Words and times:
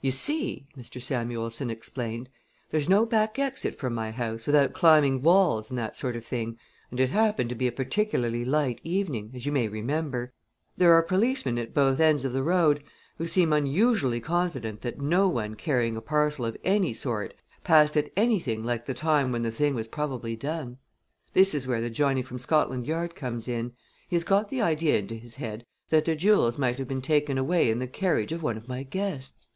"You 0.00 0.12
see," 0.12 0.68
Mr. 0.76 1.02
Samuelson 1.02 1.70
explained, 1.70 2.28
"there's 2.70 2.88
no 2.88 3.04
back 3.04 3.36
exit 3.36 3.76
from 3.76 3.94
my 3.94 4.12
house 4.12 4.46
without 4.46 4.72
climbing 4.72 5.22
walls 5.22 5.70
and 5.70 5.78
that 5.80 5.96
sort 5.96 6.14
of 6.14 6.24
thing, 6.24 6.56
and 6.92 7.00
it 7.00 7.10
happened 7.10 7.48
to 7.48 7.56
be 7.56 7.66
a 7.66 7.72
particularly 7.72 8.44
light 8.44 8.80
evening, 8.84 9.32
as 9.34 9.44
you 9.44 9.50
may 9.50 9.66
remember. 9.66 10.32
There 10.76 10.92
are 10.92 11.02
policemen 11.02 11.58
at 11.58 11.74
both 11.74 11.98
ends 11.98 12.24
of 12.24 12.32
the 12.32 12.44
road, 12.44 12.84
who 13.16 13.26
seem 13.26 13.52
unusually 13.52 14.20
confident 14.20 14.82
that 14.82 15.00
no 15.00 15.26
one 15.26 15.56
carrying 15.56 15.96
a 15.96 16.00
parcel 16.00 16.44
of 16.44 16.56
any 16.62 16.94
sort 16.94 17.34
passed 17.64 17.96
at 17.96 18.12
anything 18.16 18.62
like 18.62 18.86
the 18.86 18.94
time 18.94 19.32
when 19.32 19.42
the 19.42 19.50
thing 19.50 19.74
was 19.74 19.88
probably 19.88 20.36
done. 20.36 20.78
This 21.32 21.56
is 21.56 21.66
where 21.66 21.80
the 21.80 21.90
Johnny 21.90 22.22
from 22.22 22.38
Scotland 22.38 22.86
Yard 22.86 23.16
comes 23.16 23.48
in. 23.48 23.72
He 24.08 24.14
has 24.14 24.22
got 24.22 24.48
the 24.48 24.62
idea 24.62 24.96
into 24.96 25.16
his 25.16 25.34
head 25.34 25.66
that 25.88 26.04
the 26.04 26.14
jewels 26.14 26.56
might 26.56 26.78
have 26.78 26.86
been 26.86 27.02
taken 27.02 27.36
away 27.36 27.68
in 27.68 27.80
the 27.80 27.88
carriage 27.88 28.30
of 28.30 28.44
one 28.44 28.56
of 28.56 28.68
my 28.68 28.84
guests." 28.84 29.48